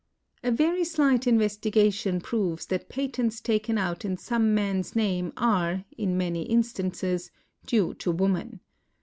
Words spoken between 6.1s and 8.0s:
many instances, due